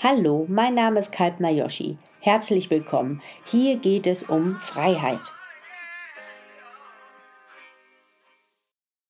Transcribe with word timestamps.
Hallo, 0.00 0.46
mein 0.48 0.76
Name 0.76 1.00
ist 1.00 1.10
Kalpna 1.10 1.50
Yoshi. 1.50 1.98
Herzlich 2.20 2.70
willkommen. 2.70 3.20
Hier 3.44 3.78
geht 3.78 4.06
es 4.06 4.22
um 4.22 4.54
Freiheit. 4.60 5.32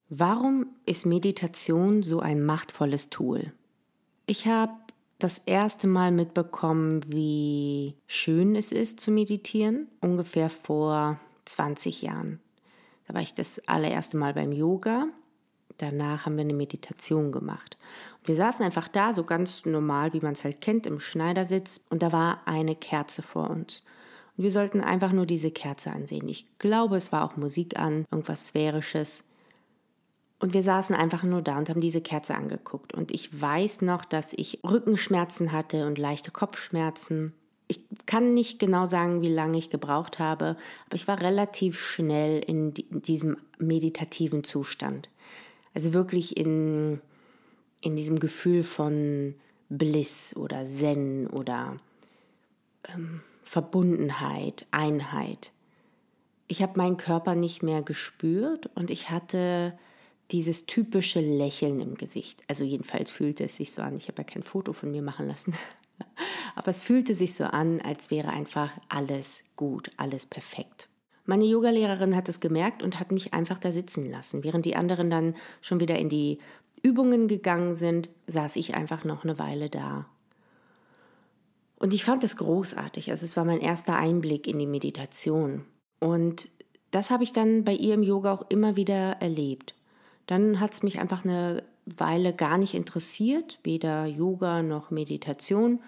Warum 0.08 0.64
ist 0.86 1.04
Meditation 1.04 2.02
so 2.02 2.20
ein 2.20 2.42
machtvolles 2.42 3.10
Tool? 3.10 3.52
Ich 4.24 4.46
habe 4.46 4.72
das 5.18 5.42
erste 5.44 5.88
Mal 5.88 6.10
mitbekommen, 6.10 7.02
wie 7.12 7.94
schön 8.06 8.56
es 8.56 8.72
ist 8.72 8.98
zu 8.98 9.10
meditieren, 9.10 9.88
ungefähr 10.00 10.48
vor 10.48 11.20
20 11.44 12.00
Jahren. 12.00 12.40
Da 13.06 13.12
war 13.12 13.20
ich 13.20 13.34
das 13.34 13.60
allererste 13.68 14.16
Mal 14.16 14.32
beim 14.32 14.52
Yoga. 14.52 15.08
Danach 15.78 16.26
haben 16.26 16.36
wir 16.36 16.42
eine 16.42 16.54
Meditation 16.54 17.32
gemacht. 17.32 17.78
Und 18.20 18.28
wir 18.28 18.34
saßen 18.34 18.64
einfach 18.64 18.88
da, 18.88 19.14
so 19.14 19.24
ganz 19.24 19.64
normal, 19.64 20.12
wie 20.12 20.20
man 20.20 20.32
es 20.32 20.44
halt 20.44 20.60
kennt, 20.60 20.86
im 20.86 21.00
Schneidersitz. 21.00 21.84
Und 21.88 22.02
da 22.02 22.12
war 22.12 22.42
eine 22.46 22.74
Kerze 22.74 23.22
vor 23.22 23.48
uns. 23.48 23.84
Und 24.36 24.44
wir 24.44 24.50
sollten 24.50 24.80
einfach 24.80 25.12
nur 25.12 25.26
diese 25.26 25.50
Kerze 25.50 25.90
ansehen. 25.92 26.28
Ich 26.28 26.46
glaube, 26.58 26.96
es 26.96 27.12
war 27.12 27.24
auch 27.24 27.36
Musik 27.36 27.78
an, 27.78 28.04
irgendwas 28.10 28.48
Sphärisches. 28.48 29.24
Und 30.40 30.54
wir 30.54 30.62
saßen 30.62 30.94
einfach 30.94 31.24
nur 31.24 31.42
da 31.42 31.58
und 31.58 31.68
haben 31.68 31.80
diese 31.80 32.00
Kerze 32.00 32.34
angeguckt. 32.34 32.94
Und 32.94 33.12
ich 33.12 33.40
weiß 33.40 33.82
noch, 33.82 34.04
dass 34.04 34.32
ich 34.32 34.60
Rückenschmerzen 34.64 35.52
hatte 35.52 35.86
und 35.86 35.98
leichte 35.98 36.30
Kopfschmerzen. 36.30 37.34
Ich 37.66 37.80
kann 38.06 38.34
nicht 38.34 38.58
genau 38.58 38.86
sagen, 38.86 39.20
wie 39.20 39.28
lange 39.28 39.58
ich 39.58 39.70
gebraucht 39.70 40.18
habe, 40.18 40.56
aber 40.86 40.94
ich 40.94 41.06
war 41.06 41.20
relativ 41.20 41.80
schnell 41.80 42.40
in 42.40 42.72
diesem 42.74 43.36
meditativen 43.58 44.42
Zustand. 44.42 45.10
Also 45.74 45.92
wirklich 45.92 46.36
in, 46.36 47.00
in 47.80 47.96
diesem 47.96 48.18
Gefühl 48.18 48.62
von 48.62 49.34
Bliss 49.68 50.34
oder 50.36 50.64
Zen 50.64 51.26
oder 51.26 51.76
ähm, 52.88 53.20
Verbundenheit, 53.42 54.66
Einheit. 54.70 55.52
Ich 56.48 56.62
habe 56.62 56.78
meinen 56.78 56.96
Körper 56.96 57.34
nicht 57.34 57.62
mehr 57.62 57.82
gespürt 57.82 58.70
und 58.74 58.90
ich 58.90 59.10
hatte 59.10 59.78
dieses 60.30 60.66
typische 60.66 61.20
Lächeln 61.20 61.80
im 61.80 61.94
Gesicht. 61.94 62.42
Also 62.48 62.64
jedenfalls 62.64 63.10
fühlte 63.10 63.44
es 63.44 63.56
sich 63.56 63.72
so 63.72 63.82
an. 63.82 63.96
Ich 63.96 64.08
habe 64.08 64.22
ja 64.22 64.24
kein 64.24 64.42
Foto 64.42 64.72
von 64.72 64.90
mir 64.90 65.02
machen 65.02 65.28
lassen. 65.28 65.54
Aber 66.54 66.70
es 66.70 66.82
fühlte 66.82 67.14
sich 67.14 67.34
so 67.34 67.44
an, 67.44 67.80
als 67.80 68.10
wäre 68.10 68.28
einfach 68.28 68.72
alles 68.88 69.42
gut, 69.56 69.90
alles 69.96 70.26
perfekt. 70.26 70.88
Meine 71.28 71.44
Yogalehrerin 71.44 72.16
hat 72.16 72.30
es 72.30 72.40
gemerkt 72.40 72.82
und 72.82 72.98
hat 72.98 73.12
mich 73.12 73.34
einfach 73.34 73.58
da 73.58 73.70
sitzen 73.70 74.10
lassen. 74.10 74.44
Während 74.44 74.64
die 74.64 74.76
anderen 74.76 75.10
dann 75.10 75.34
schon 75.60 75.78
wieder 75.78 75.98
in 75.98 76.08
die 76.08 76.38
Übungen 76.82 77.28
gegangen 77.28 77.74
sind, 77.74 78.08
saß 78.28 78.56
ich 78.56 78.74
einfach 78.74 79.04
noch 79.04 79.24
eine 79.24 79.38
Weile 79.38 79.68
da. 79.68 80.06
Und 81.76 81.92
ich 81.92 82.02
fand 82.02 82.22
das 82.22 82.38
großartig. 82.38 83.10
Also 83.10 83.26
es 83.26 83.36
war 83.36 83.44
mein 83.44 83.60
erster 83.60 83.94
Einblick 83.94 84.46
in 84.46 84.58
die 84.58 84.66
Meditation. 84.66 85.66
Und 86.00 86.48
das 86.92 87.10
habe 87.10 87.24
ich 87.24 87.34
dann 87.34 87.62
bei 87.62 87.74
ihr 87.74 87.92
im 87.92 88.02
Yoga 88.02 88.32
auch 88.32 88.46
immer 88.48 88.76
wieder 88.76 89.18
erlebt. 89.20 89.74
Dann 90.24 90.60
hat 90.60 90.72
es 90.72 90.82
mich 90.82 90.98
einfach 90.98 91.26
eine 91.26 91.62
Weile 91.84 92.32
gar 92.32 92.56
nicht 92.56 92.72
interessiert, 92.72 93.58
weder 93.64 94.06
Yoga 94.06 94.62
noch 94.62 94.90
Meditation. 94.90 95.80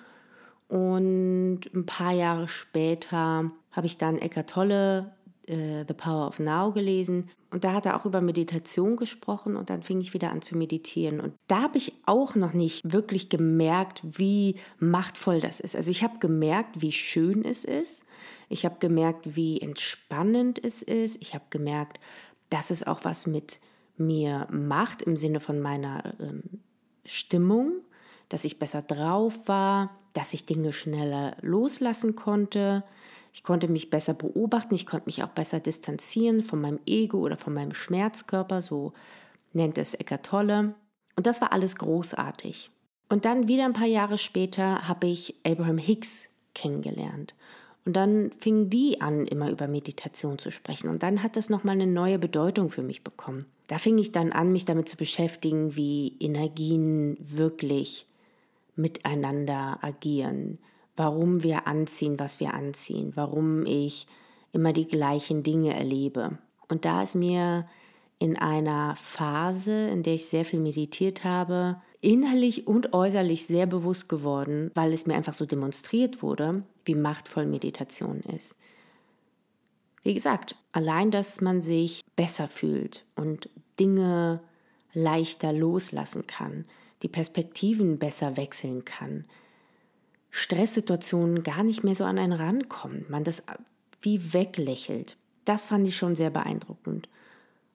Und 0.68 1.62
ein 1.74 1.86
paar 1.86 2.12
Jahre 2.12 2.46
später 2.46 3.50
habe 3.72 3.86
ich 3.86 3.96
dann 3.96 4.18
Eckart 4.18 4.50
Tolle 4.50 5.14
äh, 5.50 5.84
The 5.86 5.94
Power 5.94 6.28
of 6.28 6.38
Now 6.38 6.72
gelesen 6.72 7.28
und 7.50 7.64
da 7.64 7.74
hat 7.74 7.86
er 7.86 7.96
auch 7.96 8.06
über 8.06 8.20
Meditation 8.20 8.96
gesprochen 8.96 9.56
und 9.56 9.70
dann 9.70 9.82
fing 9.82 10.00
ich 10.00 10.14
wieder 10.14 10.30
an 10.30 10.42
zu 10.42 10.56
meditieren 10.56 11.20
und 11.20 11.34
da 11.48 11.62
habe 11.62 11.78
ich 11.78 11.92
auch 12.06 12.34
noch 12.34 12.52
nicht 12.52 12.80
wirklich 12.84 13.28
gemerkt, 13.28 14.02
wie 14.04 14.56
machtvoll 14.78 15.40
das 15.40 15.60
ist. 15.60 15.74
Also 15.74 15.90
ich 15.90 16.02
habe 16.02 16.18
gemerkt, 16.20 16.80
wie 16.80 16.92
schön 16.92 17.44
es 17.44 17.64
ist. 17.64 18.04
Ich 18.48 18.64
habe 18.64 18.76
gemerkt, 18.78 19.36
wie 19.36 19.60
entspannend 19.60 20.62
es 20.62 20.82
ist. 20.82 21.20
Ich 21.20 21.34
habe 21.34 21.44
gemerkt, 21.50 21.98
dass 22.50 22.70
es 22.70 22.86
auch 22.86 23.04
was 23.04 23.26
mit 23.26 23.60
mir 23.96 24.46
macht 24.50 25.02
im 25.02 25.16
Sinne 25.16 25.40
von 25.40 25.60
meiner 25.60 26.14
ähm, 26.20 26.42
Stimmung, 27.04 27.72
dass 28.28 28.44
ich 28.44 28.58
besser 28.58 28.82
drauf 28.82 29.38
war, 29.46 29.90
dass 30.12 30.34
ich 30.34 30.46
Dinge 30.46 30.72
schneller 30.72 31.36
loslassen 31.40 32.16
konnte. 32.16 32.84
Ich 33.32 33.42
konnte 33.42 33.68
mich 33.68 33.90
besser 33.90 34.14
beobachten, 34.14 34.74
ich 34.74 34.86
konnte 34.86 35.06
mich 35.06 35.22
auch 35.22 35.28
besser 35.28 35.60
distanzieren 35.60 36.42
von 36.42 36.60
meinem 36.60 36.80
Ego 36.86 37.18
oder 37.18 37.36
von 37.36 37.54
meinem 37.54 37.74
Schmerzkörper, 37.74 38.60
so 38.60 38.92
nennt 39.52 39.78
es 39.78 39.94
Eckart 39.94 40.26
Tolle. 40.26 40.74
Und 41.16 41.26
das 41.26 41.40
war 41.40 41.52
alles 41.52 41.76
großartig. 41.76 42.70
Und 43.08 43.24
dann 43.24 43.48
wieder 43.48 43.64
ein 43.64 43.72
paar 43.72 43.86
Jahre 43.86 44.18
später 44.18 44.88
habe 44.88 45.08
ich 45.08 45.34
Abraham 45.44 45.78
Hicks 45.78 46.28
kennengelernt. 46.54 47.34
Und 47.84 47.96
dann 47.96 48.30
fing 48.38 48.70
die 48.70 49.00
an, 49.00 49.26
immer 49.26 49.50
über 49.50 49.66
Meditation 49.66 50.38
zu 50.38 50.50
sprechen. 50.50 50.88
Und 50.88 51.02
dann 51.02 51.22
hat 51.22 51.36
das 51.36 51.50
nochmal 51.50 51.74
eine 51.74 51.86
neue 51.86 52.18
Bedeutung 52.18 52.70
für 52.70 52.82
mich 52.82 53.02
bekommen. 53.02 53.46
Da 53.68 53.78
fing 53.78 53.98
ich 53.98 54.12
dann 54.12 54.32
an, 54.32 54.52
mich 54.52 54.64
damit 54.64 54.88
zu 54.88 54.96
beschäftigen, 54.96 55.76
wie 55.76 56.16
Energien 56.20 57.16
wirklich 57.20 58.06
miteinander 58.76 59.78
agieren, 59.82 60.58
warum 60.96 61.42
wir 61.42 61.66
anziehen, 61.66 62.18
was 62.18 62.40
wir 62.40 62.54
anziehen, 62.54 63.12
warum 63.14 63.66
ich 63.66 64.06
immer 64.52 64.72
die 64.72 64.88
gleichen 64.88 65.42
Dinge 65.42 65.74
erlebe. 65.74 66.38
Und 66.68 66.84
da 66.84 67.02
ist 67.02 67.14
mir 67.14 67.66
in 68.18 68.36
einer 68.36 68.96
Phase, 68.96 69.88
in 69.88 70.02
der 70.02 70.14
ich 70.14 70.26
sehr 70.26 70.44
viel 70.44 70.60
meditiert 70.60 71.24
habe, 71.24 71.80
innerlich 72.00 72.66
und 72.66 72.92
äußerlich 72.92 73.46
sehr 73.46 73.66
bewusst 73.66 74.08
geworden, 74.08 74.70
weil 74.74 74.92
es 74.92 75.06
mir 75.06 75.14
einfach 75.14 75.34
so 75.34 75.46
demonstriert 75.46 76.22
wurde, 76.22 76.62
wie 76.84 76.94
machtvoll 76.94 77.46
Meditation 77.46 78.20
ist. 78.36 78.56
Wie 80.02 80.14
gesagt, 80.14 80.56
allein, 80.72 81.10
dass 81.10 81.40
man 81.40 81.60
sich 81.60 82.02
besser 82.16 82.48
fühlt 82.48 83.04
und 83.16 83.48
Dinge 83.78 84.40
leichter 84.92 85.52
loslassen 85.52 86.26
kann, 86.26 86.64
die 87.02 87.08
Perspektiven 87.08 87.98
besser 87.98 88.36
wechseln 88.36 88.84
kann, 88.84 89.24
Stresssituationen 90.30 91.42
gar 91.42 91.62
nicht 91.62 91.84
mehr 91.84 91.94
so 91.94 92.04
an 92.04 92.18
einen 92.18 92.32
rankommen, 92.32 93.04
man 93.08 93.24
das 93.24 93.42
wie 94.00 94.32
weglächelt. 94.32 95.16
Das 95.44 95.66
fand 95.66 95.86
ich 95.86 95.96
schon 95.96 96.14
sehr 96.14 96.30
beeindruckend. 96.30 97.08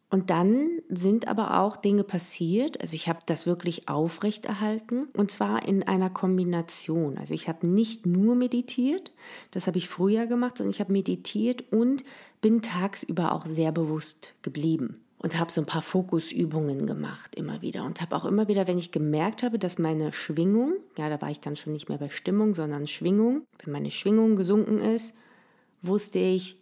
Und 0.09 0.29
dann 0.29 0.69
sind 0.88 1.27
aber 1.27 1.59
auch 1.59 1.77
Dinge 1.77 2.03
passiert, 2.03 2.79
also 2.79 2.95
ich 2.95 3.09
habe 3.09 3.19
das 3.25 3.47
wirklich 3.47 3.89
aufrechterhalten 3.89 5.07
und 5.13 5.31
zwar 5.31 5.67
in 5.67 5.83
einer 5.83 6.09
Kombination. 6.09 7.17
Also 7.17 7.33
ich 7.33 7.49
habe 7.49 7.67
nicht 7.67 8.05
nur 8.05 8.35
meditiert, 8.35 9.13
das 9.51 9.67
habe 9.67 9.77
ich 9.77 9.89
früher 9.89 10.27
gemacht, 10.27 10.57
sondern 10.57 10.72
ich 10.72 10.79
habe 10.79 10.93
meditiert 10.93 11.66
und 11.72 12.05
bin 12.39 12.61
tagsüber 12.61 13.33
auch 13.33 13.45
sehr 13.45 13.72
bewusst 13.72 14.33
geblieben 14.41 15.04
und 15.18 15.40
habe 15.40 15.52
so 15.52 15.62
ein 15.62 15.66
paar 15.66 15.81
Fokusübungen 15.81 16.86
gemacht 16.86 17.36
immer 17.36 17.62
wieder 17.62 17.84
und 17.84 18.02
habe 18.02 18.16
auch 18.16 18.26
immer 18.26 18.48
wieder, 18.48 18.68
wenn 18.68 18.78
ich 18.78 18.92
gemerkt 18.92 19.44
habe, 19.44 19.58
dass 19.58 19.80
meine 19.80 20.12
Schwingung, 20.14 20.74
ja, 20.98 21.09
da 21.09 21.22
war 21.22 21.31
ich 21.31 21.40
dann 21.40 21.56
schon 21.56 21.74
nicht 21.74 21.90
mehr 21.90 21.98
bei 21.98 22.09
Stimmung, 22.09 22.53
sondern 22.53 22.88
Schwingung, 22.88 23.44
wenn 23.64 23.74
meine 23.74 23.92
Schwingung 23.92 24.36
gesunken 24.36 24.80
ist, 24.80 25.16
wusste 25.81 26.20
ich, 26.20 26.58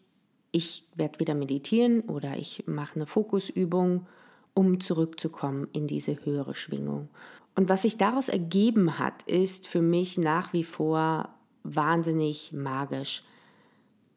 ich 0.52 0.88
werde 0.96 1.19
wieder 1.19 1.34
meditieren 1.34 2.02
oder 2.02 2.38
ich 2.38 2.64
mache 2.68 2.96
eine 2.96 3.08
Fokusübung, 3.08 4.06
um 4.53 4.80
zurückzukommen 4.80 5.68
in 5.74 5.88
diese 5.88 6.24
höhere 6.25 6.53
Schwingung. 6.53 7.09
Und 7.56 7.70
was 7.70 7.84
sich 7.84 7.97
daraus 7.97 8.30
ergeben 8.30 9.00
hat, 9.00 9.24
ist 9.24 9.68
für 9.68 9.81
mich 9.81 10.18
nach 10.18 10.53
wie 10.53 10.64
vor 10.64 11.30
wahnsinnig 11.64 12.52
magisch. 12.53 13.24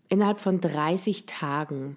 Innerhalb 0.09 0.39
von 0.39 0.61
30 0.61 1.27
Tagen 1.27 1.97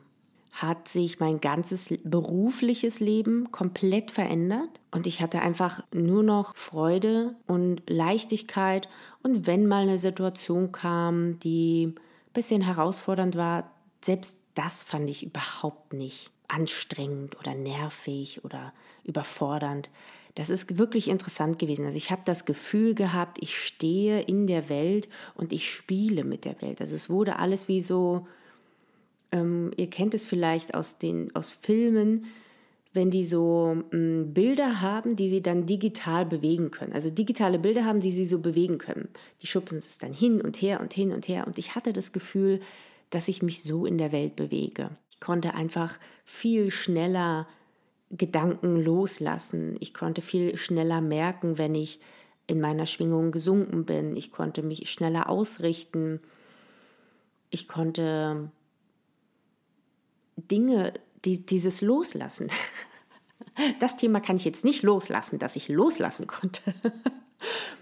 hat 0.51 0.87
sich 0.87 1.19
mein 1.19 1.39
ganzes 1.39 1.93
berufliches 2.03 2.99
Leben 2.99 3.51
komplett 3.51 4.11
verändert 4.11 4.69
und 4.91 5.07
ich 5.07 5.21
hatte 5.21 5.41
einfach 5.41 5.83
nur 5.93 6.23
noch 6.23 6.55
Freude 6.55 7.35
und 7.47 7.81
Leichtigkeit 7.87 8.89
und 9.21 9.47
wenn 9.47 9.67
mal 9.67 9.83
eine 9.83 9.97
Situation 9.97 10.71
kam, 10.71 11.39
die 11.39 11.87
ein 11.87 12.33
bisschen 12.33 12.61
herausfordernd 12.61 13.35
war, 13.35 13.69
selbst 14.01 14.37
das 14.55 14.83
fand 14.83 15.09
ich 15.09 15.23
überhaupt 15.23 15.93
nicht 15.93 16.31
anstrengend 16.47 17.39
oder 17.39 17.53
nervig 17.53 18.43
oder 18.43 18.73
überfordernd. 19.03 19.89
Das 20.35 20.49
ist 20.49 20.77
wirklich 20.77 21.09
interessant 21.09 21.59
gewesen. 21.59 21.85
Also 21.85 21.97
ich 21.97 22.11
habe 22.11 22.21
das 22.25 22.45
Gefühl 22.45 22.95
gehabt, 22.95 23.37
ich 23.41 23.57
stehe 23.57 24.21
in 24.21 24.47
der 24.47 24.69
Welt 24.69 25.09
und 25.35 25.53
ich 25.53 25.71
spiele 25.71 26.23
mit 26.23 26.45
der 26.45 26.61
Welt. 26.61 26.81
Also 26.81 26.95
es 26.95 27.09
wurde 27.09 27.37
alles 27.37 27.67
wie 27.67 27.81
so, 27.81 28.27
ähm, 29.31 29.71
ihr 29.77 29.89
kennt 29.89 30.13
es 30.13 30.25
vielleicht 30.25 30.73
aus, 30.73 30.97
den, 30.97 31.35
aus 31.35 31.53
Filmen, 31.53 32.25
wenn 32.93 33.11
die 33.11 33.25
so 33.25 33.83
ähm, 33.93 34.33
Bilder 34.33 34.81
haben, 34.81 35.15
die 35.15 35.29
sie 35.29 35.41
dann 35.41 35.65
digital 35.65 36.25
bewegen 36.25 36.71
können. 36.71 36.93
Also 36.93 37.09
digitale 37.09 37.59
Bilder 37.59 37.85
haben, 37.85 37.99
die 37.99 38.11
sie 38.11 38.25
so 38.25 38.39
bewegen 38.39 38.79
können. 38.79 39.09
Die 39.41 39.47
schubsen 39.47 39.77
es 39.77 39.99
dann 39.99 40.13
hin 40.13 40.41
und 40.41 40.61
her 40.61 40.79
und 40.79 40.93
hin 40.93 41.11
und 41.11 41.27
her. 41.27 41.45
Und 41.45 41.59
ich 41.59 41.75
hatte 41.75 41.93
das 41.93 42.11
Gefühl, 42.11 42.61
dass 43.11 43.27
ich 43.27 43.43
mich 43.43 43.63
so 43.63 43.85
in 43.85 43.97
der 43.97 44.11
Welt 44.11 44.35
bewege. 44.35 44.89
Ich 45.11 45.19
konnte 45.19 45.53
einfach 45.53 45.99
viel 46.25 46.71
schneller 46.71 47.47
Gedanken 48.09 48.83
loslassen. 48.83 49.75
Ich 49.79 49.93
konnte 49.93 50.21
viel 50.21 50.57
schneller 50.57 51.01
merken, 51.01 51.59
wenn 51.59 51.75
ich 51.75 51.99
in 52.47 52.59
meiner 52.59 52.87
Schwingung 52.87 53.31
gesunken 53.31 53.85
bin. 53.85 54.15
Ich 54.15 54.31
konnte 54.31 54.63
mich 54.63 54.89
schneller 54.89 55.29
ausrichten. 55.29 56.19
Ich 57.51 57.67
konnte 57.67 58.49
Dinge, 60.49 60.93
die, 61.25 61.45
dieses 61.45 61.81
Loslassen. 61.81 62.49
Das 63.81 63.97
Thema 63.97 64.21
kann 64.21 64.37
ich 64.37 64.45
jetzt 64.45 64.63
nicht 64.63 64.83
loslassen, 64.83 65.37
dass 65.37 65.57
ich 65.57 65.67
loslassen 65.67 66.27
konnte. 66.27 66.73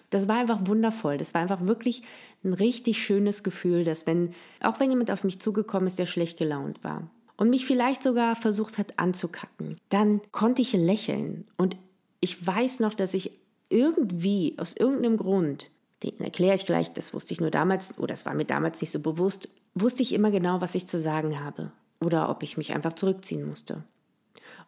Das 0.09 0.27
war 0.27 0.37
einfach 0.37 0.59
wundervoll. 0.65 1.17
Das 1.17 1.33
war 1.33 1.41
einfach 1.41 1.67
wirklich 1.67 2.01
ein 2.43 2.53
richtig 2.53 3.03
schönes 3.03 3.43
Gefühl, 3.43 3.83
dass 3.83 4.07
wenn, 4.07 4.33
auch 4.61 4.79
wenn 4.79 4.89
jemand 4.89 5.11
auf 5.11 5.23
mich 5.23 5.41
zugekommen 5.41 5.87
ist, 5.87 5.99
der 5.99 6.05
schlecht 6.05 6.37
gelaunt 6.37 6.81
war 6.83 7.09
und 7.35 7.49
mich 7.49 7.65
vielleicht 7.65 8.03
sogar 8.03 8.35
versucht 8.35 8.77
hat 8.77 8.97
anzukacken, 8.97 9.77
dann 9.89 10.21
konnte 10.31 10.61
ich 10.61 10.73
lächeln. 10.73 11.45
Und 11.57 11.75
ich 12.21 12.45
weiß 12.45 12.79
noch, 12.79 12.93
dass 12.93 13.13
ich 13.13 13.31
irgendwie, 13.69 14.55
aus 14.57 14.77
irgendeinem 14.77 15.17
Grund, 15.17 15.69
den 16.03 16.17
erkläre 16.21 16.55
ich 16.55 16.65
gleich, 16.65 16.93
das 16.93 17.13
wusste 17.13 17.33
ich 17.33 17.41
nur 17.41 17.51
damals, 17.51 17.97
oder 17.97 18.13
das 18.13 18.25
war 18.25 18.33
mir 18.33 18.45
damals 18.45 18.79
nicht 18.79 18.91
so 18.91 18.99
bewusst, 18.99 19.49
wusste 19.75 20.03
ich 20.03 20.13
immer 20.13 20.31
genau, 20.31 20.61
was 20.61 20.75
ich 20.75 20.87
zu 20.87 20.97
sagen 20.97 21.43
habe 21.43 21.71
oder 21.99 22.29
ob 22.29 22.43
ich 22.43 22.57
mich 22.57 22.73
einfach 22.73 22.93
zurückziehen 22.93 23.47
musste. 23.47 23.83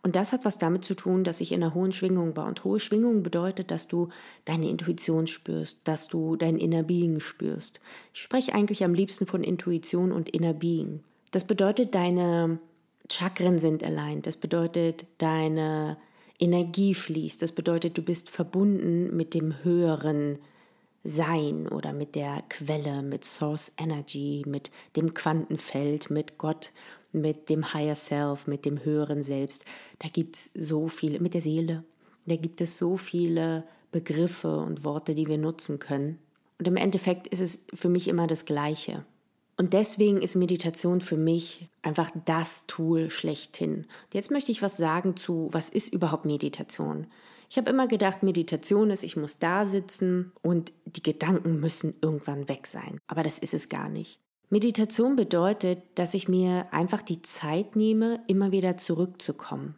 Und 0.02 0.16
das 0.16 0.32
hat 0.32 0.46
was 0.46 0.58
damit 0.58 0.86
zu 0.86 0.96
tun, 0.96 1.24
dass 1.24 1.42
ich 1.42 1.52
in 1.52 1.62
einer 1.62 1.74
hohen 1.74 1.92
Schwingung 1.92 2.38
war. 2.38 2.48
Und 2.48 2.64
hohe 2.64 2.80
Schwingung 2.80 3.22
bedeutet, 3.22 3.70
dass 3.70 3.88
du 3.88 4.10
deine 4.46 4.70
Intuition 4.70 5.28
spürst, 5.28 5.82
dass 5.84 6.08
du 6.08 6.38
dein 6.38 6.58
Inner 6.58 6.84
Being 6.84 7.20
spürst. 7.20 7.82
Ich 8.14 8.22
spreche 8.22 8.54
eigentlich 8.54 8.84
am 8.84 8.94
liebsten 8.94 9.26
von 9.26 9.44
Intuition 9.44 10.12
und 10.12 10.30
Inner 10.30 10.54
Being. 10.54 11.02
Das 11.32 11.44
bedeutet, 11.44 11.96
deine 11.96 12.60
Chakren 13.12 13.60
sind 13.60 13.84
allein. 13.84 14.22
Das 14.22 14.38
bedeutet, 14.38 15.06
deine 15.18 15.98
Energie 16.40 16.94
fließt. 16.94 17.42
Das 17.42 17.52
bedeutet, 17.52 17.98
du 17.98 18.02
bist 18.02 18.30
verbunden 18.30 19.16
mit 19.16 19.34
dem 19.34 19.64
höheren 19.64 20.40
Sein 21.04 21.68
oder 21.68 21.92
mit 21.92 22.16
der 22.16 22.44
Quelle, 22.50 23.02
mit 23.02 23.26
Source 23.26 23.74
Energy, 23.78 24.44
mit 24.48 24.72
dem 24.96 25.14
Quantenfeld, 25.14 26.10
mit 26.10 26.38
Gott, 26.38 26.72
mit 27.12 27.50
dem 27.50 27.74
Higher 27.74 27.96
Self, 27.96 28.48
mit 28.48 28.66
dem 28.66 28.84
höheren 28.84 29.24
Selbst. 29.24 29.66
Da 30.00 30.10
gibt 30.10 30.36
es 30.36 30.52
so 30.54 30.88
viele, 30.88 31.20
mit 31.20 31.34
der 31.34 31.42
Seele, 31.42 31.84
da 32.26 32.36
gibt 32.36 32.62
es 32.62 32.78
so 32.78 32.98
viele 32.98 33.64
Begriffe 33.92 34.58
und 34.60 34.84
Worte, 34.84 35.16
die 35.16 35.28
wir 35.28 35.38
nutzen 35.38 35.80
können. 35.80 36.20
Und 36.60 36.68
im 36.68 36.76
Endeffekt 36.76 37.28
ist 37.28 37.40
es 37.40 37.64
für 37.74 37.90
mich 37.90 38.08
immer 38.08 38.28
das 38.28 38.46
Gleiche. 38.46 39.06
Und 39.58 39.74
deswegen 39.74 40.22
ist 40.22 40.36
Meditation 40.36 41.02
für 41.02 41.18
mich 41.18 41.68
einfach 41.82 42.12
das 42.26 42.66
Tool 42.68 43.10
schlechthin. 43.10 43.88
Jetzt 44.14 44.32
möchte 44.32 44.52
ich 44.52 44.62
was 44.62 44.78
sagen 44.78 45.18
zu, 45.18 45.50
was 45.52 45.70
ist 45.70 45.92
überhaupt 45.92 46.26
Meditation? 46.26 47.08
Ich 47.50 47.58
habe 47.58 47.70
immer 47.70 47.88
gedacht, 47.88 48.22
Meditation 48.24 48.92
ist, 48.92 49.04
ich 49.04 49.18
muss 49.18 49.40
da 49.40 49.66
sitzen 49.66 50.32
und 50.44 50.72
die 50.86 51.04
Gedanken 51.04 51.60
müssen 51.60 51.96
irgendwann 52.02 52.48
weg 52.48 52.68
sein. 52.68 53.00
Aber 53.08 53.24
das 53.24 53.40
ist 53.40 53.54
es 53.54 53.70
gar 53.70 53.90
nicht. 53.90 54.20
Meditation 54.50 55.16
bedeutet, 55.16 55.84
dass 55.96 56.14
ich 56.14 56.28
mir 56.28 56.74
einfach 56.74 57.04
die 57.04 57.22
Zeit 57.22 57.76
nehme, 57.76 58.22
immer 58.28 58.52
wieder 58.52 58.78
zurückzukommen. 58.78 59.76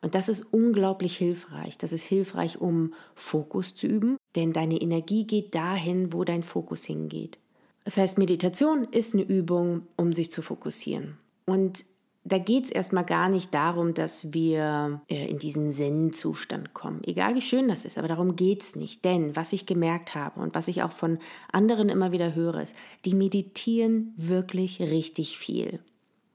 Und 0.00 0.14
das 0.14 0.28
ist 0.28 0.42
unglaublich 0.52 1.16
hilfreich. 1.16 1.78
Das 1.78 1.92
ist 1.92 2.04
hilfreich, 2.04 2.60
um 2.60 2.94
Fokus 3.14 3.74
zu 3.74 3.86
üben, 3.86 4.16
denn 4.36 4.52
deine 4.52 4.80
Energie 4.80 5.24
geht 5.24 5.54
dahin, 5.54 6.12
wo 6.12 6.24
dein 6.24 6.42
Fokus 6.42 6.84
hingeht. 6.84 7.38
Das 7.84 7.96
heißt, 7.96 8.18
Meditation 8.18 8.84
ist 8.90 9.14
eine 9.14 9.22
Übung, 9.22 9.86
um 9.96 10.12
sich 10.12 10.30
zu 10.30 10.42
fokussieren. 10.42 11.16
Und 11.46 11.84
da 12.24 12.38
geht 12.38 12.64
es 12.64 12.70
erstmal 12.70 13.04
gar 13.04 13.28
nicht 13.28 13.54
darum, 13.54 13.94
dass 13.94 14.32
wir 14.32 15.00
äh, 15.08 15.28
in 15.28 15.38
diesen 15.38 15.72
Zen-Zustand 15.72 16.74
kommen. 16.74 17.02
Egal 17.04 17.34
wie 17.34 17.42
schön 17.42 17.68
das 17.68 17.84
ist, 17.84 17.96
aber 17.96 18.08
darum 18.08 18.36
geht 18.36 18.62
es 18.62 18.76
nicht. 18.76 19.04
Denn 19.04 19.34
was 19.36 19.52
ich 19.52 19.66
gemerkt 19.66 20.14
habe 20.14 20.40
und 20.40 20.54
was 20.54 20.68
ich 20.68 20.82
auch 20.82 20.92
von 20.92 21.18
anderen 21.52 21.88
immer 21.88 22.12
wieder 22.12 22.34
höre, 22.34 22.60
ist, 22.60 22.76
die 23.04 23.14
meditieren 23.14 24.14
wirklich 24.16 24.80
richtig 24.80 25.38
viel. 25.38 25.80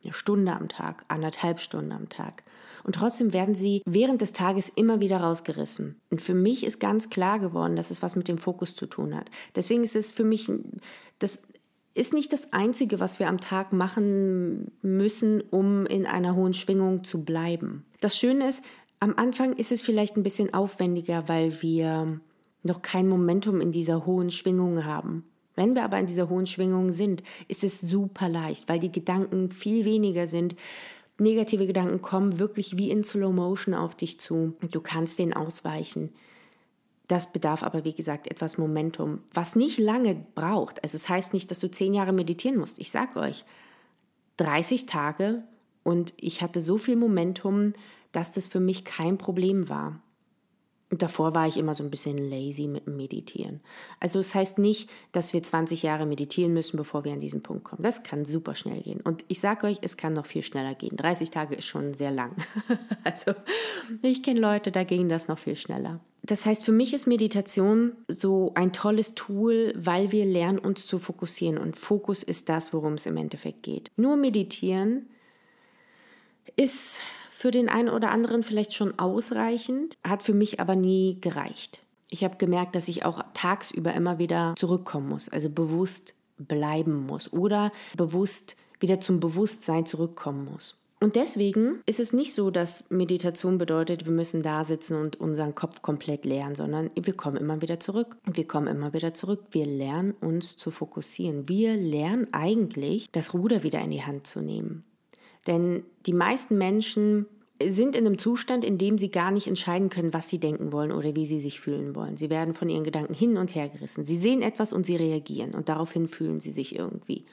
Eine 0.03 0.13
Stunde 0.13 0.53
am 0.53 0.67
Tag, 0.67 1.05
anderthalb 1.07 1.59
Stunden 1.59 1.91
am 1.91 2.09
Tag. 2.09 2.43
Und 2.83 2.95
trotzdem 2.95 3.31
werden 3.31 3.55
sie 3.55 3.81
während 3.85 4.21
des 4.21 4.33
Tages 4.33 4.69
immer 4.69 4.99
wieder 4.99 5.17
rausgerissen. 5.17 6.01
Und 6.09 6.21
für 6.21 6.33
mich 6.33 6.65
ist 6.65 6.79
ganz 6.79 7.09
klar 7.09 7.39
geworden, 7.39 7.75
dass 7.77 7.91
es 7.91 8.01
was 8.01 8.15
mit 8.15 8.27
dem 8.27 8.37
Fokus 8.37 8.75
zu 8.75 8.85
tun 8.85 9.15
hat. 9.15 9.29
Deswegen 9.55 9.83
ist 9.83 9.95
es 9.95 10.11
für 10.11 10.25
mich 10.25 10.51
das 11.19 11.43
ist 11.95 12.13
nicht 12.13 12.33
das 12.33 12.53
Einzige, 12.53 12.99
was 12.99 13.19
wir 13.19 13.27
am 13.27 13.39
Tag 13.39 13.71
machen 13.71 14.71
müssen, 14.81 15.41
um 15.41 15.85
in 15.85 16.05
einer 16.05 16.35
hohen 16.35 16.53
Schwingung 16.53 17.03
zu 17.03 17.23
bleiben. 17.23 17.85
Das 18.01 18.17
Schöne 18.17 18.49
ist, 18.49 18.63
am 18.99 19.13
Anfang 19.17 19.53
ist 19.53 19.71
es 19.71 19.81
vielleicht 19.81 20.17
ein 20.17 20.23
bisschen 20.23 20.53
aufwendiger, 20.53 21.27
weil 21.27 21.61
wir 21.61 22.19
noch 22.63 22.81
kein 22.81 23.07
Momentum 23.07 23.61
in 23.61 23.71
dieser 23.71 24.05
hohen 24.05 24.31
Schwingung 24.31 24.85
haben. 24.85 25.25
Wenn 25.55 25.75
wir 25.75 25.83
aber 25.83 25.99
in 25.99 26.07
dieser 26.07 26.29
hohen 26.29 26.47
Schwingung 26.47 26.91
sind, 26.91 27.21
ist 27.47 27.63
es 27.63 27.79
super 27.79 28.27
leicht, 28.27 28.67
weil 28.69 28.79
die 28.79 28.91
Gedanken 28.91 29.51
viel 29.51 29.85
weniger 29.85 30.25
sind. 30.25 30.55
Negative 31.19 31.67
Gedanken 31.67 32.01
kommen 32.01 32.39
wirklich 32.39 32.77
wie 32.77 32.89
in 32.89 33.03
Slow 33.03 33.33
Motion 33.33 33.75
auf 33.75 33.93
dich 33.93 34.19
zu 34.19 34.55
du 34.71 34.81
kannst 34.81 35.19
denen 35.19 35.33
ausweichen. 35.33 36.09
Das 37.07 37.31
bedarf 37.31 37.63
aber, 37.63 37.83
wie 37.83 37.93
gesagt, 37.93 38.27
etwas 38.27 38.57
Momentum, 38.57 39.19
was 39.33 39.55
nicht 39.55 39.77
lange 39.77 40.15
braucht. 40.35 40.81
Also 40.83 40.95
es 40.95 41.09
heißt 41.09 41.33
nicht, 41.33 41.51
dass 41.51 41.59
du 41.59 41.69
zehn 41.69 41.93
Jahre 41.93 42.13
meditieren 42.13 42.57
musst. 42.57 42.79
Ich 42.79 42.91
sage 42.91 43.19
euch, 43.19 43.43
30 44.37 44.85
Tage 44.85 45.43
und 45.83 46.13
ich 46.17 46.41
hatte 46.41 46.61
so 46.61 46.77
viel 46.77 46.95
Momentum, 46.95 47.73
dass 48.13 48.31
das 48.31 48.47
für 48.47 48.59
mich 48.59 48.85
kein 48.85 49.17
Problem 49.17 49.69
war. 49.69 50.01
Davor 50.99 51.33
war 51.33 51.47
ich 51.47 51.57
immer 51.57 51.73
so 51.73 51.83
ein 51.83 51.89
bisschen 51.89 52.17
lazy 52.17 52.67
mit 52.67 52.85
dem 52.85 52.97
Meditieren. 52.97 53.61
Also 53.99 54.19
es 54.19 54.29
das 54.29 54.35
heißt 54.35 54.59
nicht, 54.59 54.89
dass 55.11 55.33
wir 55.33 55.41
20 55.41 55.83
Jahre 55.83 56.05
meditieren 56.05 56.53
müssen, 56.53 56.77
bevor 56.77 57.03
wir 57.03 57.13
an 57.13 57.19
diesen 57.19 57.41
Punkt 57.41 57.63
kommen. 57.63 57.81
Das 57.81 58.03
kann 58.03 58.25
super 58.25 58.53
schnell 58.53 58.81
gehen. 58.81 59.01
Und 59.01 59.25
ich 59.27 59.39
sage 59.39 59.67
euch, 59.67 59.79
es 59.81 59.97
kann 59.97 60.13
noch 60.13 60.25
viel 60.25 60.43
schneller 60.43 60.75
gehen. 60.75 60.95
30 60.95 61.31
Tage 61.31 61.55
ist 61.55 61.65
schon 61.65 61.93
sehr 61.93 62.11
lang. 62.11 62.35
also 63.03 63.33
ich 64.01 64.23
kenne 64.23 64.39
Leute, 64.39 64.71
da 64.71 64.83
ging 64.83 65.09
das 65.09 65.27
noch 65.27 65.37
viel 65.39 65.55
schneller. 65.55 65.99
Das 66.25 66.45
heißt, 66.45 66.63
für 66.63 66.71
mich 66.71 66.93
ist 66.93 67.05
Meditation 67.05 67.93
so 68.07 68.53
ein 68.55 68.71
tolles 68.71 69.13
Tool, 69.13 69.73
weil 69.75 70.11
wir 70.11 70.25
lernen, 70.25 70.57
uns 70.57 70.87
zu 70.87 70.99
fokussieren. 70.99 71.57
Und 71.57 71.75
Fokus 71.75 72.23
ist 72.23 72.47
das, 72.49 72.71
worum 72.73 72.93
es 72.93 73.05
im 73.05 73.17
Endeffekt 73.17 73.63
geht. 73.63 73.91
Nur 73.97 74.15
meditieren 74.15 75.07
ist 76.55 76.99
für 77.43 77.51
den 77.51 77.67
einen 77.67 77.89
oder 77.89 78.09
anderen 78.11 78.41
vielleicht 78.41 78.73
schon 78.73 78.97
ausreichend, 78.97 79.97
hat 80.01 80.23
für 80.23 80.33
mich 80.33 80.61
aber 80.61 80.77
nie 80.77 81.17
gereicht. 81.19 81.81
Ich 82.09 82.23
habe 82.23 82.37
gemerkt, 82.37 82.73
dass 82.73 82.87
ich 82.87 83.03
auch 83.03 83.21
tagsüber 83.33 83.93
immer 83.93 84.17
wieder 84.17 84.53
zurückkommen 84.55 85.09
muss, 85.09 85.27
also 85.27 85.49
bewusst 85.49 86.15
bleiben 86.37 87.05
muss 87.05 87.33
oder 87.33 87.73
bewusst 87.97 88.55
wieder 88.79 89.01
zum 89.01 89.19
Bewusstsein 89.19 89.85
zurückkommen 89.85 90.45
muss. 90.45 90.81
Und 91.01 91.17
deswegen 91.17 91.81
ist 91.85 91.99
es 91.99 92.13
nicht 92.13 92.33
so, 92.33 92.49
dass 92.49 92.89
Meditation 92.89 93.57
bedeutet, 93.57 94.05
wir 94.05 94.13
müssen 94.13 94.41
da 94.41 94.63
sitzen 94.63 94.95
und 94.95 95.19
unseren 95.19 95.53
Kopf 95.53 95.81
komplett 95.81 96.23
leeren, 96.23 96.55
sondern 96.55 96.91
wir 96.95 97.13
kommen 97.13 97.35
immer 97.35 97.61
wieder 97.61 97.77
zurück. 97.77 98.15
Und 98.25 98.37
wir 98.37 98.47
kommen 98.47 98.67
immer 98.67 98.93
wieder 98.93 99.13
zurück. 99.13 99.47
Wir 99.51 99.65
lernen 99.65 100.13
uns 100.13 100.55
zu 100.55 100.71
fokussieren. 100.71 101.49
Wir 101.49 101.75
lernen 101.75 102.29
eigentlich, 102.31 103.11
das 103.11 103.33
Ruder 103.33 103.63
wieder 103.63 103.81
in 103.81 103.91
die 103.91 104.03
Hand 104.03 104.27
zu 104.27 104.39
nehmen. 104.39 104.85
Denn 105.47 105.83
die 106.05 106.13
meisten 106.13 106.57
Menschen 106.57 107.25
sind 107.65 107.95
in 107.95 108.05
einem 108.05 108.17
Zustand, 108.17 108.65
in 108.65 108.77
dem 108.77 108.97
sie 108.97 109.09
gar 109.09 109.31
nicht 109.31 109.47
entscheiden 109.47 109.89
können, 109.89 110.13
was 110.13 110.29
sie 110.29 110.39
denken 110.39 110.71
wollen 110.71 110.91
oder 110.91 111.15
wie 111.15 111.25
sie 111.25 111.39
sich 111.39 111.59
fühlen 111.59 111.95
wollen. 111.95 112.17
Sie 112.17 112.29
werden 112.29 112.53
von 112.53 112.69
ihren 112.69 112.83
Gedanken 112.83 113.13
hin 113.13 113.37
und 113.37 113.55
her 113.55 113.69
gerissen. 113.69 114.05
Sie 114.05 114.17
sehen 114.17 114.41
etwas 114.41 114.73
und 114.73 114.85
sie 114.85 114.95
reagieren 114.95 115.53
und 115.53 115.69
daraufhin 115.69 116.07
fühlen 116.07 116.39
sie 116.39 116.51
sich 116.51 116.75
irgendwie. 116.75 117.25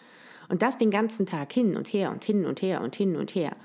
Und 0.49 0.63
das 0.63 0.79
den 0.79 0.91
ganzen 0.91 1.27
Tag 1.27 1.53
hin 1.53 1.77
und 1.77 1.93
her 1.93 2.11
und 2.11 2.25
hin 2.25 2.45
und 2.45 2.63
her 2.63 2.81
und 2.83 2.95
hin 2.95 3.17
und 3.17 3.35
her. 3.35 3.57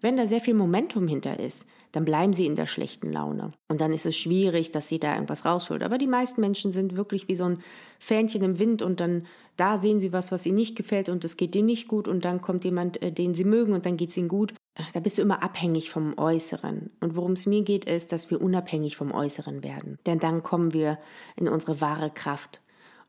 Wenn 0.00 0.16
da 0.16 0.26
sehr 0.26 0.40
viel 0.40 0.54
Momentum 0.54 1.08
hinter 1.08 1.40
ist, 1.40 1.66
dann 1.96 2.04
bleiben 2.04 2.34
sie 2.34 2.44
in 2.44 2.56
der 2.56 2.66
schlechten 2.66 3.10
Laune. 3.10 3.52
Und 3.68 3.80
dann 3.80 3.90
ist 3.90 4.04
es 4.04 4.14
schwierig, 4.14 4.70
dass 4.70 4.86
sie 4.86 5.00
da 5.00 5.14
irgendwas 5.14 5.46
rausholt. 5.46 5.82
Aber 5.82 5.96
die 5.96 6.06
meisten 6.06 6.42
Menschen 6.42 6.70
sind 6.70 6.94
wirklich 6.94 7.26
wie 7.26 7.34
so 7.34 7.44
ein 7.44 7.62
Fähnchen 7.98 8.42
im 8.42 8.58
Wind 8.58 8.82
und 8.82 9.00
dann 9.00 9.26
da 9.56 9.78
sehen 9.78 9.98
sie 9.98 10.12
was, 10.12 10.30
was 10.30 10.44
ihnen 10.44 10.56
nicht 10.56 10.76
gefällt 10.76 11.08
und 11.08 11.24
es 11.24 11.38
geht 11.38 11.56
ihnen 11.56 11.64
nicht 11.64 11.88
gut 11.88 12.06
und 12.06 12.26
dann 12.26 12.42
kommt 12.42 12.64
jemand, 12.64 13.00
äh, 13.00 13.10
den 13.10 13.34
sie 13.34 13.44
mögen 13.44 13.72
und 13.72 13.86
dann 13.86 13.96
geht 13.96 14.10
es 14.10 14.16
ihnen 14.18 14.28
gut. 14.28 14.52
Da 14.92 15.00
bist 15.00 15.16
du 15.16 15.22
immer 15.22 15.42
abhängig 15.42 15.88
vom 15.88 16.18
Äußeren. 16.18 16.90
Und 17.00 17.16
worum 17.16 17.32
es 17.32 17.46
mir 17.46 17.62
geht, 17.62 17.86
ist, 17.86 18.12
dass 18.12 18.30
wir 18.30 18.42
unabhängig 18.42 18.98
vom 18.98 19.12
Äußeren 19.12 19.64
werden. 19.64 19.98
Denn 20.04 20.18
dann 20.18 20.42
kommen 20.42 20.74
wir 20.74 20.98
in 21.34 21.48
unsere 21.48 21.80
wahre 21.80 22.10
Kraft 22.10 22.60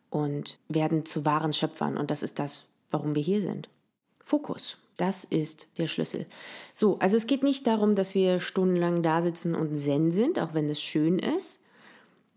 und 0.10 0.60
werden 0.70 1.04
zu 1.04 1.26
wahren 1.26 1.52
Schöpfern. 1.52 1.98
Und 1.98 2.10
das 2.10 2.24
ist 2.24 2.40
das, 2.40 2.68
warum 2.90 3.16
wir 3.16 3.22
hier 3.22 3.42
sind. 3.42 3.68
Fokus. 4.24 4.78
Das 4.98 5.24
ist 5.24 5.68
der 5.78 5.88
Schlüssel. 5.88 6.26
So, 6.74 6.98
also 7.00 7.18
es 7.18 7.28
geht 7.28 7.44
nicht 7.44 7.68
darum, 7.68 7.94
dass 7.94 8.16
wir 8.16 8.40
stundenlang 8.40 9.04
da 9.04 9.22
sitzen 9.22 9.56
und 9.56 9.78
zen 9.78 10.12
sind, 10.12 10.40
auch 10.40 10.54
wenn 10.54 10.70
es 10.70 10.82
schön 10.82 11.20
ist. 11.20 11.62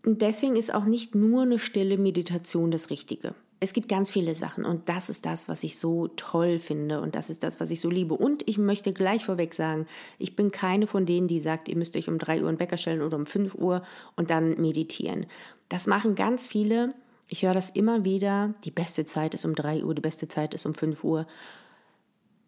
Und 0.05 0.21
deswegen 0.21 0.55
ist 0.55 0.73
auch 0.73 0.85
nicht 0.85 1.15
nur 1.15 1.43
eine 1.43 1.59
stille 1.59 1.97
Meditation 1.97 2.71
das 2.71 2.89
Richtige. 2.89 3.33
Es 3.59 3.73
gibt 3.73 3.89
ganz 3.89 4.09
viele 4.09 4.33
Sachen 4.33 4.65
und 4.65 4.89
das 4.89 5.09
ist 5.09 5.23
das, 5.27 5.47
was 5.47 5.63
ich 5.63 5.77
so 5.77 6.07
toll 6.07 6.57
finde 6.57 6.99
und 6.99 7.13
das 7.13 7.29
ist 7.29 7.43
das, 7.43 7.59
was 7.59 7.69
ich 7.69 7.79
so 7.79 7.91
liebe. 7.91 8.15
Und 8.15 8.47
ich 8.47 8.57
möchte 8.57 8.91
gleich 8.91 9.25
vorweg 9.25 9.53
sagen, 9.53 9.85
ich 10.17 10.35
bin 10.35 10.49
keine 10.49 10.87
von 10.87 11.05
denen, 11.05 11.27
die 11.27 11.39
sagt, 11.39 11.69
ihr 11.69 11.77
müsst 11.77 11.95
euch 11.95 12.09
um 12.09 12.17
3 12.17 12.41
Uhr 12.41 12.49
einen 12.49 12.59
Wecker 12.59 12.77
stellen 12.77 13.03
oder 13.03 13.17
um 13.17 13.27
5 13.27 13.53
Uhr 13.53 13.83
und 14.15 14.31
dann 14.31 14.59
meditieren. 14.59 15.27
Das 15.69 15.85
machen 15.85 16.15
ganz 16.15 16.47
viele. 16.47 16.95
Ich 17.27 17.43
höre 17.43 17.53
das 17.53 17.69
immer 17.69 18.03
wieder. 18.03 18.55
Die 18.63 18.71
beste 18.71 19.05
Zeit 19.05 19.35
ist 19.35 19.45
um 19.45 19.53
3 19.53 19.83
Uhr, 19.83 19.93
die 19.93 20.01
beste 20.01 20.27
Zeit 20.27 20.55
ist 20.55 20.65
um 20.65 20.73
5 20.73 21.03
Uhr. 21.03 21.27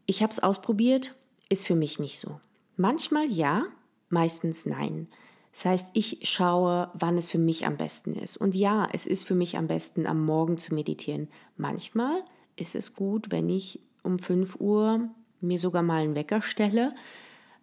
Ich 0.05 0.21
habe 0.21 0.31
es 0.31 0.41
ausprobiert, 0.41 1.15
ist 1.49 1.65
für 1.65 1.75
mich 1.75 1.99
nicht 1.99 2.19
so. 2.19 2.39
Manchmal 2.75 3.29
ja, 3.29 3.65
meistens 4.09 4.65
nein. 4.65 5.07
Das 5.53 5.65
heißt, 5.65 5.87
ich 5.93 6.19
schaue, 6.23 6.89
wann 6.95 7.17
es 7.17 7.29
für 7.29 7.37
mich 7.37 7.65
am 7.65 7.77
besten 7.77 8.15
ist. 8.15 8.37
Und 8.37 8.55
ja, 8.55 8.89
es 8.91 9.05
ist 9.05 9.25
für 9.25 9.35
mich 9.35 9.55
am 9.55 9.67
besten, 9.67 10.07
am 10.07 10.25
Morgen 10.25 10.57
zu 10.57 10.73
meditieren. 10.73 11.27
Manchmal 11.57 12.23
ist 12.55 12.75
es 12.75 12.95
gut, 12.95 13.31
wenn 13.31 13.49
ich 13.49 13.79
um 14.01 14.17
5 14.17 14.59
Uhr 14.59 15.09
mir 15.41 15.59
sogar 15.59 15.83
mal 15.83 16.01
einen 16.01 16.15
Wecker 16.15 16.41
stelle. 16.41 16.95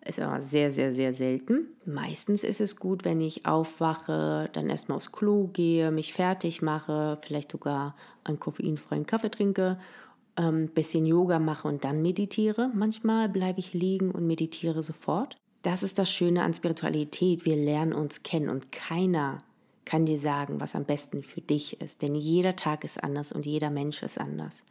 Ist 0.05 0.21
aber 0.21 0.41
sehr, 0.41 0.73
sehr, 0.73 0.93
sehr 0.93 1.13
selten. 1.13 1.67
Meistens 1.85 2.45
ist 2.45 2.61
es 2.61 2.77
gut, 2.77 3.05
wenn 3.05 3.21
ich 3.21 3.45
aufwache, 3.45 4.49
dann 4.53 4.71
erstmal 4.71 4.97
aufs 4.97 5.13
Klo 5.13 5.49
gehe, 5.53 5.91
mich 5.91 6.15
fertig 6.15 6.63
mache, 6.63 7.19
vielleicht 7.23 7.53
sogar 7.53 7.97
einen 8.25 8.41
koffeinfreien 8.41 9.05
Kaffee 9.05 9.31
trinke, 9.31 9.79
ähm, 10.41 10.69
bisschen 10.69 11.07
Yoga 11.07 11.39
mache 11.39 11.69
und 11.69 11.85
dann 11.85 12.03
meditiere. 12.03 12.71
Manchmal 12.75 13.29
bleibe 13.29 13.61
ich 13.61 13.75
liegen 13.75 14.11
und 14.11 14.27
meditiere 14.27 14.83
sofort 14.83 15.37
das 15.63 15.83
ist 15.83 15.99
das 15.99 16.11
Schöne 16.11 16.43
an 16.43 16.55
Spiritualität. 16.55 17.45
Wir 17.45 17.57
lernen 17.57 17.93
uns 17.93 18.23
kennen 18.23 18.49
und 18.49 18.73
keiner 18.73 19.43
kann 19.85 20.07
dir 20.07 20.19
sagen, 20.19 20.61
was 20.61 20.75
am 20.75 20.85
besten 20.85 21.23
für 21.23 21.41
dich 21.41 21.81
ist. 21.81 22.03
Denn 22.03 22.15
jeder 22.15 22.57
Tag 22.57 22.85
ist 22.85 23.03
anders 23.03 23.33
und 23.33 23.45
jeder 23.45 23.71
Mensch 23.71 24.03
ist 24.03 24.19
anders. 24.19 24.65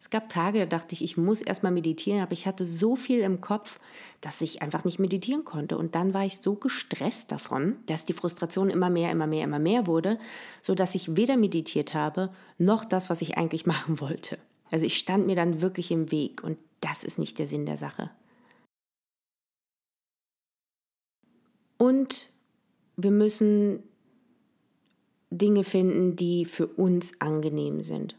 Es 0.00 0.10
gab 0.10 0.28
Tage, 0.28 0.58
da 0.60 0.66
dachte 0.66 0.94
ich, 0.94 1.02
ich 1.02 1.16
muss 1.16 1.40
erstmal 1.40 1.72
meditieren, 1.72 2.20
aber 2.20 2.32
ich 2.32 2.46
hatte 2.46 2.64
so 2.64 2.94
viel 2.94 3.20
im 3.20 3.40
Kopf, 3.40 3.80
dass 4.20 4.42
ich 4.42 4.60
einfach 4.60 4.84
nicht 4.84 4.98
meditieren 4.98 5.44
konnte. 5.44 5.78
Und 5.78 5.94
dann 5.94 6.12
war 6.12 6.26
ich 6.26 6.38
so 6.38 6.56
gestresst 6.56 7.32
davon, 7.32 7.76
dass 7.86 8.04
die 8.04 8.12
Frustration 8.12 8.68
immer 8.68 8.90
mehr, 8.90 9.10
immer 9.10 9.26
mehr, 9.26 9.44
immer 9.44 9.58
mehr 9.58 9.86
wurde, 9.86 10.18
sodass 10.62 10.94
ich 10.94 11.16
weder 11.16 11.36
meditiert 11.36 11.94
habe, 11.94 12.30
noch 12.58 12.84
das, 12.84 13.08
was 13.08 13.22
ich 13.22 13.38
eigentlich 13.38 13.66
machen 13.66 14.00
wollte. 14.00 14.38
Also 14.74 14.86
ich 14.86 14.98
stand 14.98 15.26
mir 15.26 15.36
dann 15.36 15.60
wirklich 15.60 15.92
im 15.92 16.10
Weg 16.10 16.42
und 16.42 16.58
das 16.80 17.04
ist 17.04 17.16
nicht 17.16 17.38
der 17.38 17.46
Sinn 17.46 17.64
der 17.64 17.76
Sache. 17.76 18.10
Und 21.78 22.28
wir 22.96 23.12
müssen 23.12 23.84
Dinge 25.30 25.62
finden, 25.62 26.16
die 26.16 26.44
für 26.44 26.66
uns 26.66 27.20
angenehm 27.20 27.82
sind. 27.82 28.16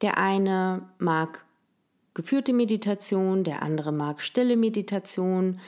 Der 0.00 0.18
eine 0.18 0.88
mag 0.98 1.44
geführte 2.12 2.52
Meditation, 2.52 3.44
der 3.44 3.62
andere 3.62 3.92
mag 3.92 4.20
stille 4.20 4.56
Meditation. 4.56 5.60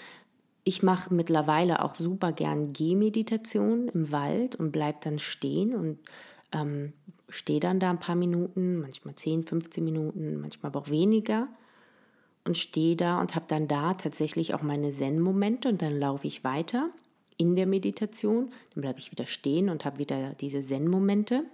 Ich 0.64 0.82
mache 0.82 1.14
mittlerweile 1.14 1.84
auch 1.84 1.94
super 1.94 2.32
gern 2.32 2.72
Gehmeditation 2.72 3.86
im 3.86 4.10
Wald 4.10 4.56
und 4.56 4.72
bleibe 4.72 4.98
dann 5.00 5.20
stehen 5.20 5.76
und 5.76 6.00
ähm, 6.54 6.94
stehe 7.28 7.60
dann 7.60 7.80
da 7.80 7.90
ein 7.90 8.00
paar 8.00 8.14
Minuten, 8.14 8.80
manchmal 8.80 9.14
10, 9.14 9.44
15 9.44 9.84
Minuten, 9.84 10.40
manchmal 10.40 10.70
aber 10.70 10.80
auch 10.80 10.90
weniger 10.90 11.48
und 12.44 12.56
stehe 12.56 12.96
da 12.96 13.20
und 13.20 13.34
habe 13.34 13.46
dann 13.48 13.68
da 13.68 13.94
tatsächlich 13.94 14.54
auch 14.54 14.62
meine 14.62 14.90
Zen-Momente 14.90 15.68
und 15.68 15.82
dann 15.82 15.98
laufe 15.98 16.26
ich 16.26 16.44
weiter 16.44 16.90
in 17.36 17.56
der 17.56 17.66
Meditation. 17.66 18.50
Dann 18.74 18.82
bleibe 18.82 18.98
ich 18.98 19.10
wieder 19.10 19.26
stehen 19.26 19.68
und 19.68 19.84
habe 19.84 19.98
wieder 19.98 20.34
diese 20.34 20.62
Zen-Momente. 20.62 21.44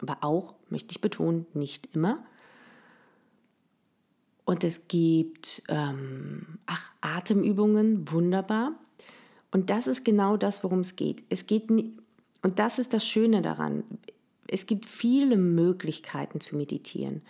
Aber 0.00 0.18
auch, 0.22 0.54
möchte 0.68 0.90
ich 0.90 1.00
betonen, 1.00 1.46
nicht 1.54 1.88
immer. 1.94 2.24
Und 4.44 4.62
es 4.64 4.88
gibt 4.88 5.62
ähm, 5.68 6.58
ach, 6.66 6.90
Atemübungen, 7.00 8.10
wunderbar. 8.10 8.72
Und 9.52 9.70
das 9.70 9.86
ist 9.86 10.04
genau 10.04 10.36
das, 10.36 10.64
worum 10.64 10.80
es 10.80 10.96
geht. 10.96 11.22
Es 11.30 11.46
geht 11.46 11.70
und 12.44 12.58
das 12.58 12.78
ist 12.78 12.92
das 12.92 13.08
Schöne 13.08 13.40
daran. 13.40 13.84
Es 14.46 14.66
gibt 14.66 14.84
viele 14.84 15.38
Möglichkeiten 15.38 16.40
zu 16.40 16.56
meditieren. 16.56 17.22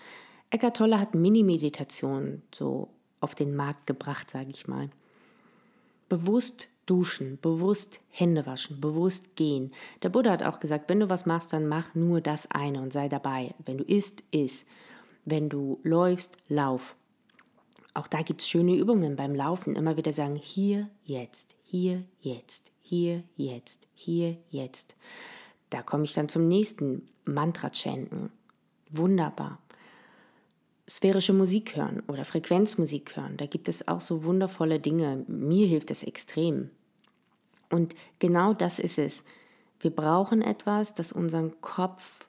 Eckart 0.51 0.77
Tolle 0.77 0.99
hat 0.99 1.15
Mini-Meditationen 1.15 2.43
so 2.53 2.89
auf 3.21 3.37
den 3.37 3.55
Markt 3.55 3.87
gebracht, 3.87 4.29
sage 4.29 4.51
ich 4.51 4.67
mal. 4.67 4.91
Bewusst 6.09 6.69
duschen, 6.87 7.39
bewusst 7.41 8.01
Hände 8.11 8.45
waschen, 8.45 8.81
bewusst 8.81 9.37
gehen. 9.37 9.73
Der 10.03 10.09
Buddha 10.09 10.33
hat 10.33 10.43
auch 10.43 10.59
gesagt, 10.59 10.89
wenn 10.89 10.99
du 10.99 11.09
was 11.09 11.27
machst, 11.27 11.53
dann 11.53 11.69
mach 11.69 11.95
nur 11.95 12.21
das 12.21 12.51
eine 12.51 12.83
und 12.83 12.93
sei 12.93 13.09
dabei. 13.09 13.55
Wenn 13.65 13.79
du 13.79 13.85
isst, 13.85 14.25
iss. 14.33 14.67
Wenn 15.25 15.49
du 15.49 15.79
läufst, 15.85 16.37
lauf. 16.49 16.97
Auch 17.95 18.09
da 18.09 18.23
gibt 18.23 18.41
es 18.41 18.49
schöne 18.49 18.75
Übungen 18.75 19.15
beim 19.15 19.37
Laufen. 19.37 19.77
Immer 19.77 19.97
wieder 19.97 20.11
sagen, 20.11 20.35
hier, 20.35 20.91
jetzt, 21.05 21.55
hier, 21.63 22.03
jetzt, 22.21 22.74
hier, 22.85 23.25
jetzt, 23.37 23.89
hier, 23.95 24.37
jetzt. 24.51 24.95
Da 25.71 25.83
komme 25.83 26.05
ich 26.05 26.15
dann 26.15 26.29
zum 26.29 26.47
nächsten 26.47 27.03
Mantra-Chanten. 27.25 28.31
Wunderbar 28.91 29.59
sphärische 30.89 31.33
Musik 31.33 31.77
hören 31.77 32.03
oder 32.09 32.25
Frequenzmusik 32.25 33.17
hören. 33.17 33.37
Da 33.37 33.47
gibt 33.47 33.69
es 33.69 33.89
auch 33.89 34.01
so 34.01 34.25
wundervolle 34.25 34.81
Dinge. 34.81 35.25
Mir 35.29 35.67
hilft 35.67 35.91
es 35.91 36.03
extrem. 36.03 36.71
Und 37.71 37.95
genau 38.19 38.53
das 38.53 38.79
ist 38.79 38.99
es. 38.99 39.25
Wir 39.81 39.91
brauchen 39.91 40.43
etwas, 40.43 40.95
das 40.95 41.13
unseren 41.13 41.61
Kopf 41.61 42.27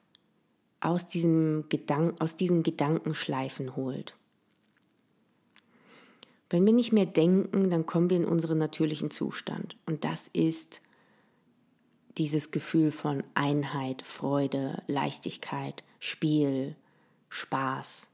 aus, 0.80 1.06
diesem 1.06 1.64
Gedank 1.68 2.20
aus 2.20 2.36
diesen 2.36 2.62
Gedankenschleifen 2.62 3.76
holt. 3.76 4.14
Wenn 6.48 6.64
wir 6.64 6.72
nicht 6.72 6.92
mehr 6.92 7.06
denken, 7.06 7.70
dann 7.70 7.86
kommen 7.86 8.10
wir 8.10 8.16
in 8.16 8.24
unseren 8.24 8.58
natürlichen 8.58 9.10
Zustand. 9.10 9.76
Und 9.86 10.04
das 10.04 10.28
ist 10.28 10.80
dieses 12.18 12.50
Gefühl 12.50 12.90
von 12.90 13.24
Einheit, 13.34 14.02
Freude, 14.02 14.82
Leichtigkeit, 14.86 15.84
Spiel, 15.98 16.76
Spaß, 17.28 18.08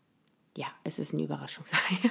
ja, 0.57 0.67
es 0.85 0.99
ist 0.99 1.13
ein 1.13 1.21
Überraschungsei. 1.21 1.79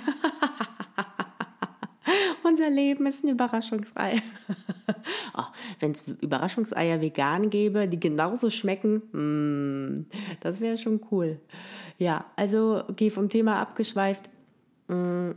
Unser 2.44 2.70
Leben 2.70 3.06
ist 3.06 3.24
ein 3.24 3.30
Überraschungsei. 3.30 4.22
oh, 5.38 5.44
Wenn 5.80 5.92
es 5.92 6.02
Überraschungseier 6.02 7.02
vegan 7.02 7.50
gäbe, 7.50 7.88
die 7.88 8.00
genauso 8.00 8.50
schmecken, 8.50 9.04
mm, 9.12 10.08
das 10.40 10.60
wäre 10.60 10.78
schon 10.78 11.02
cool. 11.12 11.40
Ja, 12.00 12.26
also 12.36 12.84
geh 12.96 13.12
vom 13.12 13.30
Thema 13.30 13.62
abgeschweift. 13.62 14.30
Mm, 14.88 15.32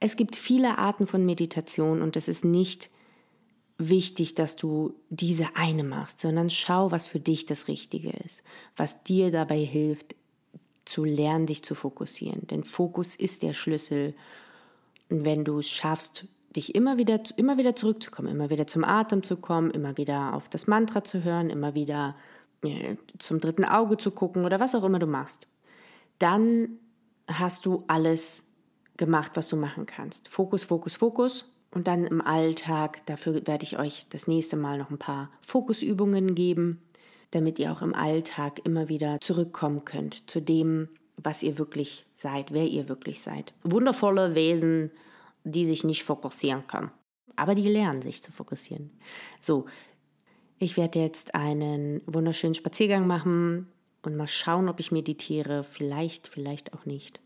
es 0.00 0.16
gibt 0.16 0.36
viele 0.36 0.78
Arten 0.78 1.06
von 1.06 1.24
Meditation 1.24 2.02
und 2.02 2.16
es 2.16 2.28
ist 2.28 2.44
nicht 2.44 2.90
wichtig, 3.78 4.34
dass 4.34 4.56
du 4.56 4.94
diese 5.10 5.48
eine 5.54 5.84
machst, 5.84 6.20
sondern 6.20 6.50
schau, 6.50 6.90
was 6.90 7.08
für 7.08 7.20
dich 7.20 7.46
das 7.46 7.68
Richtige 7.68 8.10
ist, 8.10 8.42
was 8.76 9.02
dir 9.02 9.30
dabei 9.30 9.58
hilft, 9.58 10.16
zu 10.84 11.04
lernen, 11.04 11.46
dich 11.46 11.64
zu 11.64 11.74
fokussieren. 11.74 12.46
Denn 12.46 12.64
Fokus 12.64 13.16
ist 13.16 13.42
der 13.42 13.52
Schlüssel. 13.52 14.14
Und 15.10 15.24
wenn 15.24 15.44
du 15.44 15.58
es 15.58 15.68
schaffst, 15.68 16.26
dich 16.54 16.74
immer 16.74 16.96
wieder, 16.96 17.20
immer 17.36 17.58
wieder 17.58 17.76
zurückzukommen, 17.76 18.28
immer 18.28 18.50
wieder 18.50 18.66
zum 18.66 18.84
Atem 18.84 19.22
zu 19.22 19.36
kommen, 19.36 19.70
immer 19.70 19.96
wieder 19.96 20.32
auf 20.32 20.48
das 20.48 20.66
Mantra 20.66 21.04
zu 21.04 21.22
hören, 21.22 21.50
immer 21.50 21.74
wieder 21.74 22.16
äh, 22.62 22.96
zum 23.18 23.40
dritten 23.40 23.64
Auge 23.64 23.98
zu 23.98 24.10
gucken 24.10 24.44
oder 24.44 24.60
was 24.60 24.74
auch 24.74 24.84
immer 24.84 24.98
du 24.98 25.06
machst, 25.06 25.46
dann 26.18 26.78
hast 27.28 27.66
du 27.66 27.84
alles 27.88 28.45
gemacht, 28.96 29.32
was 29.34 29.48
du 29.48 29.56
machen 29.56 29.86
kannst. 29.86 30.28
Fokus, 30.28 30.64
Fokus, 30.64 30.96
Fokus. 30.96 31.50
Und 31.70 31.88
dann 31.88 32.04
im 32.04 32.20
Alltag, 32.20 33.04
dafür 33.06 33.46
werde 33.46 33.64
ich 33.64 33.78
euch 33.78 34.06
das 34.08 34.28
nächste 34.28 34.56
Mal 34.56 34.78
noch 34.78 34.90
ein 34.90 34.98
paar 34.98 35.30
Fokusübungen 35.42 36.34
geben, 36.34 36.80
damit 37.32 37.58
ihr 37.58 37.72
auch 37.72 37.82
im 37.82 37.94
Alltag 37.94 38.60
immer 38.64 38.88
wieder 38.88 39.20
zurückkommen 39.20 39.84
könnt 39.84 40.30
zu 40.30 40.40
dem, 40.40 40.88
was 41.16 41.42
ihr 41.42 41.58
wirklich 41.58 42.06
seid, 42.14 42.52
wer 42.52 42.66
ihr 42.66 42.88
wirklich 42.88 43.20
seid. 43.20 43.52
Wundervolle 43.62 44.34
Wesen, 44.34 44.90
die 45.44 45.66
sich 45.66 45.84
nicht 45.84 46.04
fokussieren 46.04 46.66
können. 46.66 46.90
Aber 47.36 47.54
die 47.54 47.68
lernen 47.68 48.02
sich 48.02 48.22
zu 48.22 48.32
fokussieren. 48.32 48.90
So, 49.40 49.66
ich 50.58 50.76
werde 50.76 51.00
jetzt 51.00 51.34
einen 51.34 52.02
wunderschönen 52.06 52.54
Spaziergang 52.54 53.06
machen 53.06 53.68
und 54.02 54.16
mal 54.16 54.26
schauen, 54.26 54.68
ob 54.68 54.80
ich 54.80 54.92
meditiere. 54.92 55.62
Vielleicht, 55.64 56.28
vielleicht 56.28 56.72
auch 56.72 56.86
nicht. 56.86 57.20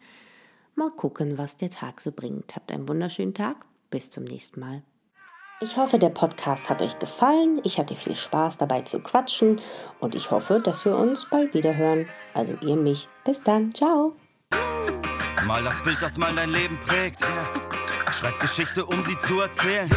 Mal 0.80 0.90
gucken, 0.92 1.36
was 1.36 1.58
der 1.58 1.68
Tag 1.68 2.00
so 2.00 2.10
bringt. 2.10 2.56
Habt 2.56 2.72
einen 2.72 2.88
wunderschönen 2.88 3.34
Tag. 3.34 3.66
Bis 3.90 4.08
zum 4.08 4.24
nächsten 4.24 4.60
Mal. 4.60 4.82
Ich 5.60 5.76
hoffe, 5.76 5.98
der 5.98 6.08
Podcast 6.08 6.70
hat 6.70 6.80
euch 6.80 6.98
gefallen. 6.98 7.60
Ich 7.64 7.78
hatte 7.78 7.94
viel 7.94 8.14
Spaß 8.14 8.56
dabei 8.56 8.80
zu 8.80 9.00
quatschen 9.00 9.60
und 9.98 10.14
ich 10.14 10.30
hoffe, 10.30 10.58
dass 10.58 10.86
wir 10.86 10.96
uns 10.96 11.28
bald 11.28 11.52
wieder 11.52 11.76
hören. 11.76 12.08
Also 12.32 12.54
ihr 12.62 12.76
mich. 12.76 13.10
Bis 13.26 13.42
dann. 13.42 13.70
Ciao. 13.74 14.16
Mal 15.46 15.62
das 15.64 15.82
Bild, 15.82 15.98
das 16.00 16.16
mal 16.16 16.34
dein 16.34 16.48
Leben 16.48 16.78
prägt. 16.86 17.20
Schreib 18.10 18.40
Geschichte, 18.40 18.86
um 18.86 19.04
sie 19.04 19.18
zu 19.18 19.38
erzählen. 19.38 19.90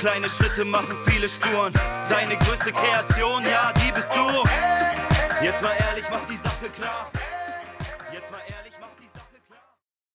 Kleine 0.00 0.28
Schritte 0.28 0.64
machen 0.64 0.96
viele 1.06 1.28
Spuren. 1.28 1.72
Deine 2.08 2.36
größte 2.38 2.72
Kreation, 2.72 3.44
ja, 3.44 3.72
die 3.74 3.92
bist 3.92 4.10
du. 4.10 5.44
Jetzt 5.44 5.62
mal 5.62 5.72
ehrlich, 5.88 6.06
mach 6.10 6.26
die 6.26 6.36
Sache 6.36 6.68
klar. 6.74 7.12